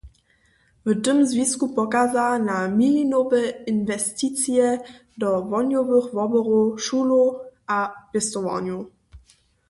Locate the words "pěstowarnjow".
8.11-8.81